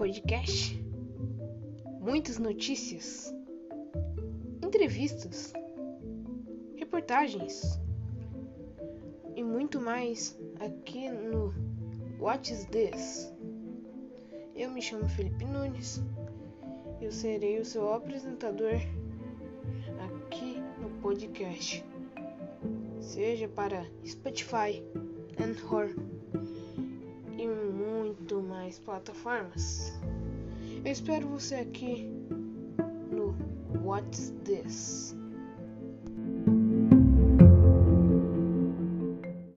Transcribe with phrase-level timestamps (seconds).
[0.00, 0.82] podcast,
[2.00, 3.30] muitas notícias,
[4.64, 5.52] entrevistas,
[6.74, 7.78] reportagens?
[9.36, 11.52] E muito mais aqui no
[12.18, 13.30] What's This?
[14.56, 16.02] Eu me chamo Felipe Nunes,
[16.98, 18.80] eu serei o seu apresentador
[20.24, 21.84] aqui no podcast,
[23.02, 24.82] seja para Spotify,
[25.38, 25.94] Anchor
[28.78, 29.92] plataformas.
[30.84, 32.10] Eu espero você aqui
[33.10, 33.36] no
[33.84, 35.19] What's This?